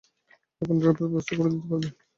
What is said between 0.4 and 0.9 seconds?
একজন